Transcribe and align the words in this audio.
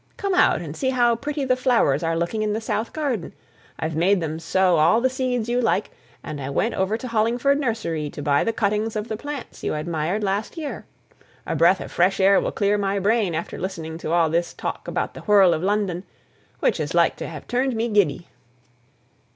Come 0.17 0.33
out 0.33 0.61
and 0.61 0.75
see 0.75 0.89
how 0.89 1.15
pretty 1.15 1.45
the 1.45 1.55
flowers 1.55 2.01
are 2.01 2.17
looking 2.17 2.41
in 2.41 2.53
the 2.53 2.59
south 2.59 2.91
garden. 2.91 3.33
I've 3.77 3.95
made 3.95 4.19
them 4.19 4.39
sow 4.39 4.77
all 4.77 4.99
the 4.99 5.11
seeds 5.11 5.47
you 5.47 5.61
like; 5.61 5.91
and 6.23 6.41
I 6.41 6.49
went 6.49 6.73
over 6.73 6.97
to 6.97 7.07
Hollingford 7.07 7.59
nursery 7.59 8.09
to 8.09 8.21
buy 8.23 8.43
the 8.43 8.51
cuttings 8.51 8.95
of 8.95 9.09
the 9.09 9.15
plants 9.15 9.63
you 9.63 9.75
admired 9.75 10.23
last 10.23 10.57
year. 10.57 10.85
A 11.45 11.55
breath 11.55 11.79
of 11.81 11.91
fresh 11.91 12.19
air 12.19 12.41
will 12.41 12.51
clear 12.51 12.79
my 12.79 12.97
brain 12.97 13.35
after 13.35 13.59
listening 13.59 13.99
to 13.99 14.11
all 14.11 14.27
this 14.27 14.55
talk 14.55 14.87
about 14.87 15.13
the 15.13 15.19
whirl 15.21 15.53
of 15.53 15.61
London, 15.61 16.03
which 16.61 16.79
is 16.79 16.95
like 16.95 17.15
to 17.17 17.27
have 17.27 17.47
turned 17.47 17.75
me 17.75 17.87
giddy." 17.87 18.27